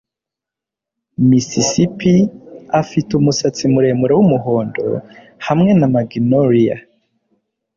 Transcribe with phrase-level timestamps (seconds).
[1.29, 2.13] Mississippi,
[2.81, 4.83] afite umusatsi muremure wumuhondo
[5.47, 6.77] hamwe na magnoliya